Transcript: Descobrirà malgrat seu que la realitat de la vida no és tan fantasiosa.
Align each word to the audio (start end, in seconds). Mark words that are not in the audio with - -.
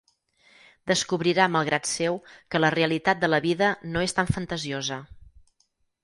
Descobrirà 0.91 1.43
malgrat 1.55 1.89
seu 1.89 2.17
que 2.55 2.61
la 2.63 2.71
realitat 2.75 3.21
de 3.25 3.29
la 3.29 3.39
vida 3.43 3.69
no 3.97 4.03
és 4.07 4.17
tan 4.21 4.31
fantasiosa. 4.37 4.99